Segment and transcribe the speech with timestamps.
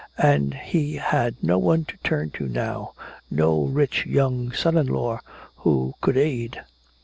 [0.17, 2.93] And he had no one to turn to now,
[3.29, 5.19] no rich young son in law
[5.57, 6.59] who could aid.